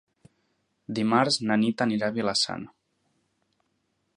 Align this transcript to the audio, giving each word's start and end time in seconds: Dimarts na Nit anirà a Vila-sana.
Dimarts 0.99 1.37
na 1.51 1.57
Nit 1.65 1.83
anirà 1.85 2.09
a 2.09 2.15
Vila-sana. 2.17 2.73